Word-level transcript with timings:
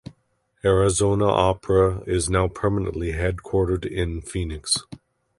Arizona 0.65 1.25
Opera 1.27 2.01
is 2.07 2.27
now 2.27 2.47
permanently 2.47 3.11
headquartered 3.11 3.85
in 3.85 4.19
Phoenix. 4.19 4.77